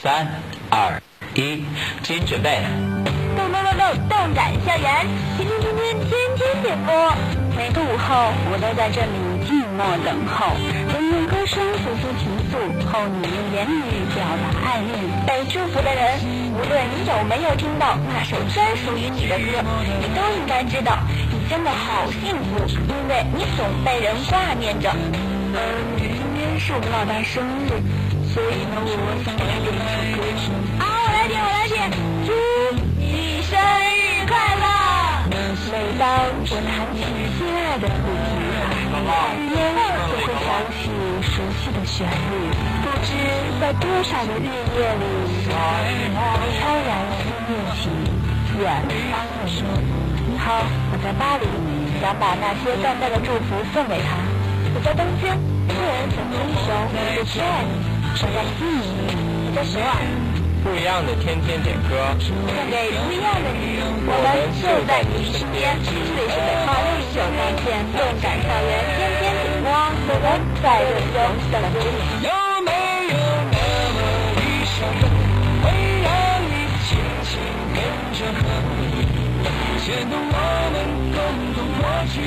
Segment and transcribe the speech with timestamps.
[0.00, 0.28] 三
[0.70, 1.02] 二
[1.34, 1.64] 一，
[2.04, 2.62] 请准备。
[3.34, 6.94] 动动动动，动感校园，天天天天天天点播。
[7.56, 10.54] 每个午后，我都在这里静默等候。
[10.94, 15.02] 人用歌声诉说情愫，后你用言语表达爱恋。
[15.26, 16.22] 被祝福的人，
[16.54, 19.66] 无论你有没有听到那首专属于你的歌，
[19.98, 24.94] 你都应该知道，你真的好幸福，因为你总被人挂念着。
[24.94, 25.58] 嗯，
[25.98, 27.82] 今天是我们老大生日，
[28.34, 30.76] 所以呢，我想点一首歌。
[30.78, 31.88] 啊，我来点，我来点，
[32.28, 32.30] 祝
[33.00, 34.64] 你生日快乐！
[35.32, 37.00] 每当我弹起
[37.36, 38.44] 心爱的主题，
[38.92, 39.08] 耳
[39.48, 39.56] 边
[40.08, 40.92] 就会响起
[41.24, 42.32] 熟悉的旋律。
[42.84, 43.08] 不知
[43.60, 47.88] 在多少个日夜里，悄然思念起
[48.60, 48.62] 远
[49.10, 49.64] 方的你。
[50.28, 50.60] 你好，
[50.92, 51.48] 我在巴黎，
[52.00, 54.20] 想把那些淡淡的祝福送给他。
[54.74, 55.32] 我在东京，
[55.66, 57.72] 个人想听一首《我亲爱的
[58.14, 58.24] 的你》。
[58.24, 59.12] 我在悉尼，
[59.46, 59.90] 我在首尔。
[60.58, 64.26] 不一样的天天点歌，送给不一样的你，我们
[64.58, 65.78] 就在你身边。
[65.86, 70.26] 这里是北号六十九在线动感校园天天点播，我们
[70.60, 71.16] 在热中
[71.48, 72.26] 等着你。
[72.26, 72.28] 有
[72.66, 72.74] 没
[73.06, 73.14] 有
[73.54, 73.56] 那
[73.94, 73.96] 么
[74.42, 75.06] 一首歌，
[75.62, 75.70] 会
[76.02, 76.10] 让
[76.42, 77.38] 你轻轻
[77.72, 77.78] 跟
[78.18, 78.42] 着和
[78.82, 79.06] 你，
[79.78, 80.36] 牵动我
[80.74, 80.76] 们
[81.14, 81.16] 共
[81.54, 82.18] 同过去，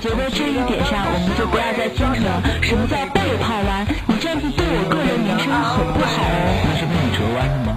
[0.00, 2.24] 觉得这一点上，我们就不要再牵扯
[2.64, 6.40] 什么叫被泡完，你这样子对我个人名声很不好哦。
[6.64, 7.76] 那是被你折弯的吗？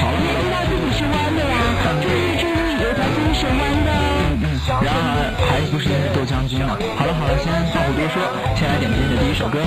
[0.00, 1.60] 好了你也知道自己是弯的呀，
[2.00, 4.80] 注意注意，油条君是弯的哦。
[4.80, 6.72] 然而还不是因为豆浆君呢。
[6.96, 8.16] 好了好了，先话不多说，
[8.56, 9.60] 先来点今天的第一首歌。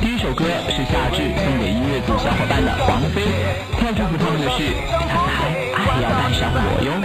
[0.00, 3.28] 第一首歌是夏至送给音乐组小伙伴的王菲，
[3.84, 4.72] 要祝福他们的是
[5.04, 6.96] 彩彩，爱要带上我哟。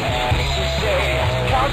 [0.00, 0.34] down.
[0.54, 1.68] She said, how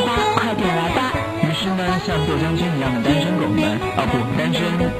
[0.00, 1.12] 花快点来吧。
[1.42, 3.60] 于是呢，像豆将军一样的单身狗们，
[3.96, 4.92] 哦不，单身猪们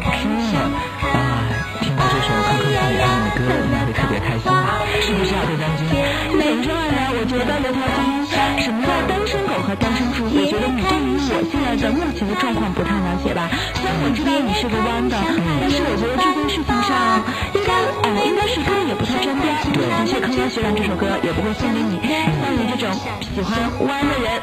[1.01, 1.49] 啊，
[1.81, 4.83] 听到这首康康送给他们的歌，应该会特别开心吧？
[5.01, 5.89] 是不是啊，豆将军？
[6.31, 6.99] 怎么说来呢？
[7.17, 8.29] 我觉得刘条金，
[8.61, 10.27] 什么叫单身狗和单身猪？
[10.27, 13.49] 我觉得你对于我现在的目前的状况不太了解吧？
[13.79, 15.17] 虽然我知道你是个弯的，
[15.61, 17.23] 但是我觉得这件事情上
[17.55, 17.73] 应该，
[18.03, 19.49] 呃，应该是跟你也不太沾边。
[19.73, 22.91] 对，的确，康康学长这首歌也不会送给你，像你这种
[23.23, 23.57] 喜欢
[23.87, 24.41] 弯的人，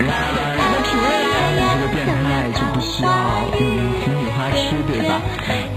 [0.00, 1.36] 然而，你的品味啊。
[1.50, 3.10] 你这个变态就不需要
[3.52, 3.60] 嗯
[4.00, 5.20] 提米花痴，对吧？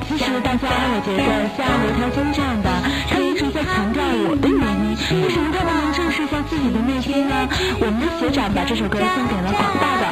[0.08, 2.70] 其实大家，我觉得像刘条金这样的，
[3.10, 7.48] 他一直在强调我的原因，为什么他们能正视一下自己的内心呢？
[7.80, 10.08] 我们的学长把这首歌送给了广大的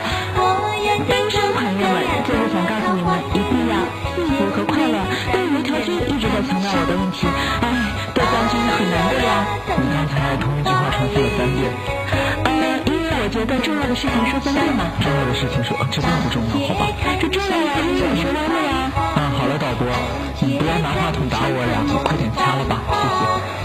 [13.51, 14.85] 为我觉得重要的事情说三遍嘛。
[15.01, 16.87] 重要的事情说，这并不重要，好吧？
[17.19, 18.91] 这重要的事情我说完了呀。
[18.95, 19.87] 啊，好了，导播，
[20.39, 23.60] 你不要拿话筒打我呀，你快点掐了吧，谢谢。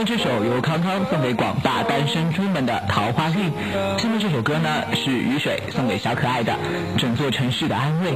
[0.00, 3.52] 了这首由康康送给广大单身猪们的《桃花运》，
[3.98, 6.52] 下面这首歌呢是雨水送给小可爱的
[6.98, 8.12] 《整座城市的安慰》，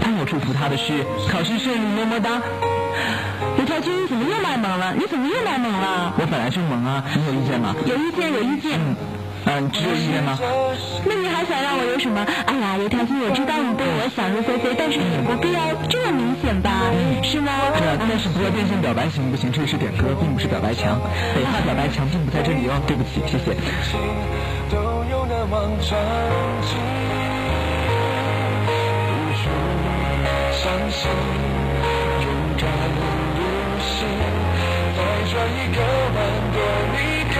[0.00, 2.42] 他有祝福他的是考试顺利，么么哒。
[3.56, 4.92] 刘条军怎么又卖萌了？
[4.98, 6.12] 你怎么又卖萌了？
[6.18, 7.74] 我本来就萌啊，你有意见吗？
[7.86, 8.80] 有意见，有意见。
[8.80, 8.96] 嗯，
[9.72, 10.38] 只有音乐吗？
[11.04, 12.20] 那你还想让我有什么？
[12.46, 16.92] 哎呀，刘条金，我知道你对我想入非非，但是也不必要这么明显吧？
[17.22, 17.52] 是吗？
[17.76, 19.50] 是啊，但是不要变相表白行不行？
[19.50, 21.00] 这里是点歌，并不是表白墙。
[21.34, 23.56] 北汉表白墙并不在这里哦，对不起，谢谢。
[32.20, 32.26] 勇
[32.58, 32.68] 敢
[34.96, 35.00] 再
[35.30, 35.78] 转一个
[36.14, 36.16] 弯，
[36.52, 36.56] 多
[36.92, 36.96] 你
[37.32, 37.36] 更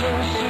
[0.00, 0.47] Thank.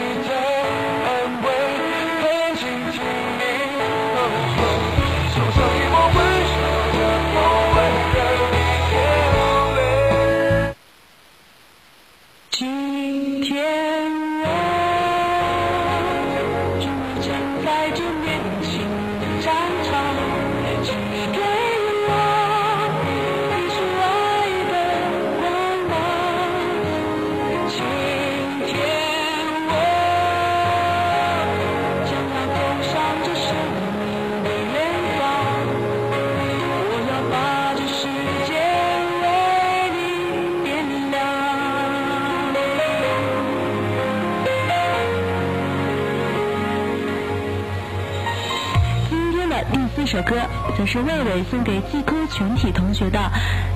[50.08, 50.36] 首歌，
[50.74, 53.18] 则是魏伟送给技科全体同学的《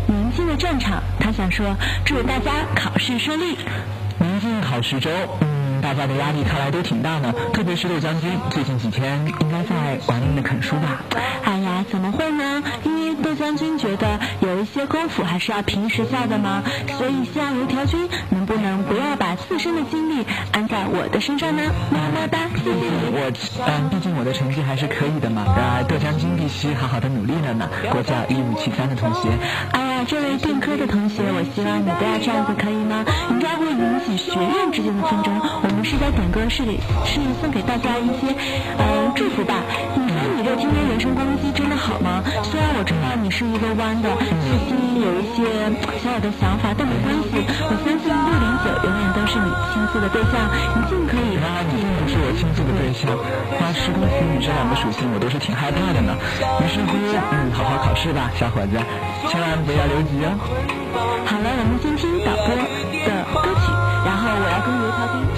[0.06, 0.94] 宁静的战场》。
[1.20, 3.58] 他想说，祝大家考试顺利。
[4.18, 5.10] 宁静考试周，
[5.42, 7.34] 嗯，大家的压力看来都挺大呢。
[7.52, 11.02] 特别是陆将军，最近几天应该在玩命的啃书吧？
[11.44, 12.62] 哎呀，怎么会呢？
[12.84, 16.62] 因为窦将军觉得有一些功夫还是要平时下的嘛，
[16.99, 21.62] 所以希望油条君能不能不要把自身的精力安在我的身上呢？
[21.91, 23.14] 么么哒，谢谢你。
[23.14, 23.33] 我
[23.67, 25.45] 嗯，毕竟我的成绩还是可以的嘛。
[25.57, 27.69] 呃，窦将军必须好好的努力了呢。
[27.91, 29.29] 国教一五七三的同学，
[29.73, 33.05] 哎呀，这位电科的同学，我希望你不要这样子，可以吗？
[33.31, 35.33] 应该会引起学院之间的纷争。
[35.62, 38.35] 我们是在点歌，室里是送给大家一些
[38.79, 39.62] 呃祝福吧。
[40.54, 42.23] 你说你这今天人身攻击真的好吗？
[42.44, 45.49] 虽然我知道你是一个弯的，自己有一些
[45.80, 50.37] 小小的想法，但没关系，我相信六零九永远都是你倾诉的对象，
[50.76, 51.40] 一定可以。
[51.40, 53.09] 那你并不是我倾诉的对象。
[53.61, 56.12] 那师公子女这两个属性，我都是挺害怕的呢。
[56.61, 56.92] 于是乎，
[57.32, 58.76] 嗯，好好考试吧，小伙子，
[59.28, 60.37] 千万不要留级哦。
[61.25, 62.61] 好了，我们先听导播的
[63.40, 63.73] 歌曲，
[64.04, 65.31] 然后我要跟刘涛听。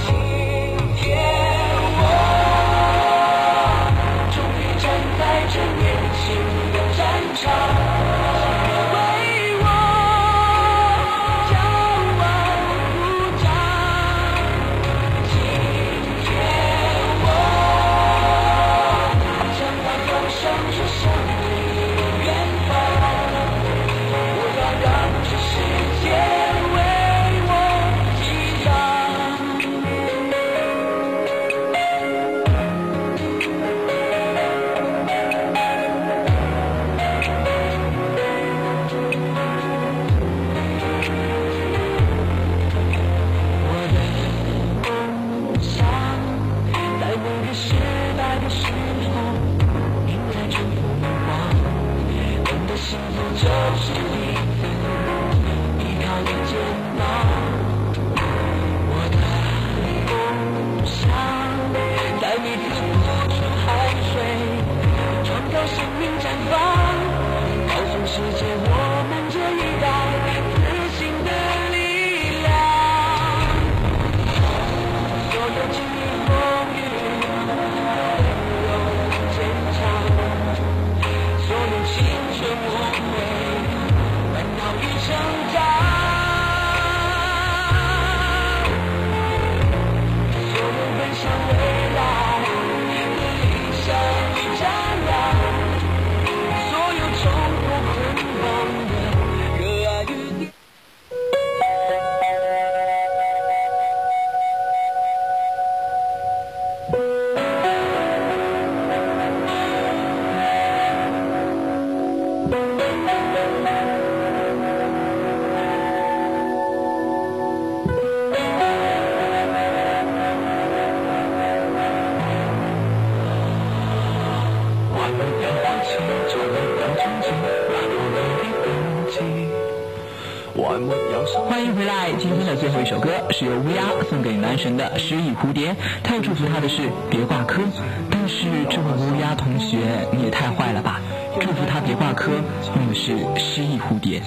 [131.49, 135.75] 欢迎回来，今天的最后一首歌是由乌鸦送给男神的失忆蝴蝶。
[136.03, 137.63] 他要祝福他的是别挂科，
[138.11, 139.79] 但是这位乌鸦同学
[140.13, 141.01] 你也太坏了吧！
[141.41, 142.33] 祝福他别挂科，
[142.77, 144.21] 用的是失忆蝴蝶，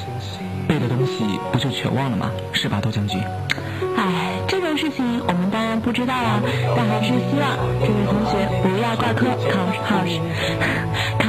[0.68, 2.32] 背的东西不就全忘了吗？
[2.52, 3.22] 是吧，窦将军？
[3.96, 6.42] 哎，这种事情我们当然不知道啊，
[6.76, 10.04] 但还是希望这位同学不要挂科，考考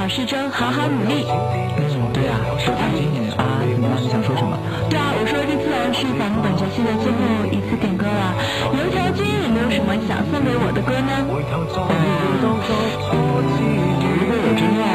[0.08, 1.26] 试考试中好好努力。
[1.28, 4.00] 嗯，对啊，窦将军你啊，怎么了？
[4.00, 4.56] 你想说什么？
[4.88, 7.20] 对啊，我说这既然是咱们本学期的最后
[7.52, 8.32] 一次点歌了，
[8.72, 11.28] 油条君有没有什么想送给我的歌呢？
[11.28, 12.64] 如果
[14.32, 14.88] 我真要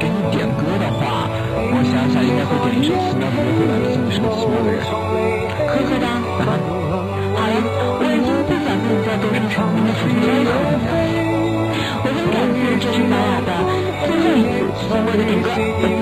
[0.00, 1.28] 给你点歌的话，
[1.68, 4.80] 我想想应该会点一首《奇妙的约会》吧，毕竟你是个奇妙的人。
[5.68, 6.08] 呵呵哒。
[7.36, 7.60] 好了，
[8.00, 9.92] 我已经不想跟你再多说什么了，
[12.00, 13.52] 我很感谢这是咱俩的
[15.18, 15.95] 次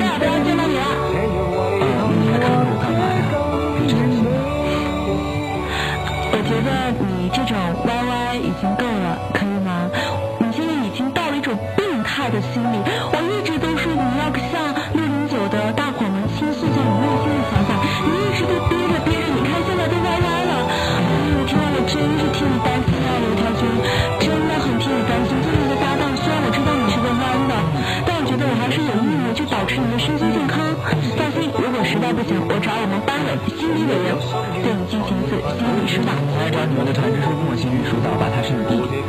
[33.64, 34.12] 心理委员
[34.60, 36.12] 对你进行一次心理疏导。
[36.36, 39.00] 来找你们的团支书跟我心理疏导吧，他是你弟弟。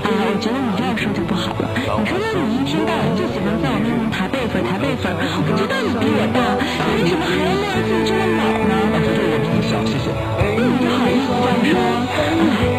[0.00, 1.68] 啊，我觉得你这样说就不好了。
[1.76, 8.72] 你说让你一天到晚就喜欢在我面前抬辈分，抬辈分，我知道你比我大，你为什么还要那样自己这么老呢？
[8.88, 10.08] 我觉得我比你小，谢谢。
[10.56, 11.76] 那你就好意思这样说？
[12.16, 12.77] 哎，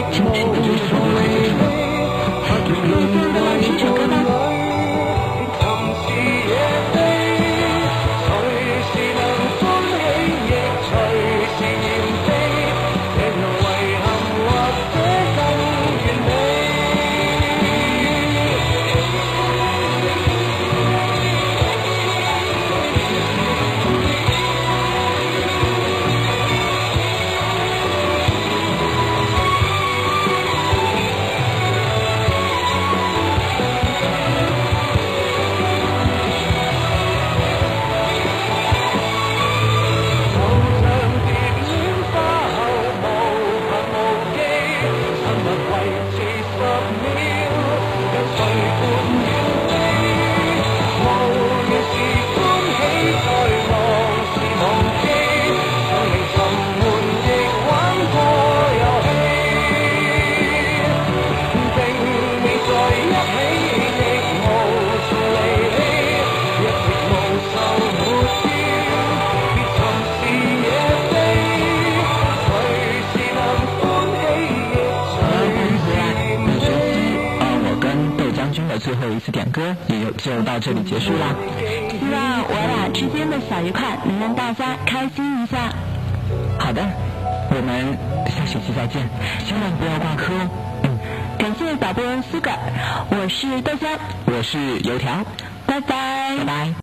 [80.59, 81.33] 到这里结束啦。
[81.89, 85.73] 希望我俩之间的小愉快能让大家开心一下。
[86.59, 86.85] 好的，
[87.49, 89.07] 我们下学期再见，
[89.47, 90.49] 千万不要挂科哦。
[90.83, 90.99] 嗯，
[91.37, 92.57] 感谢导播苏格尔，
[93.09, 95.23] 我是豆香，我是油条，
[95.65, 96.73] 拜拜拜拜。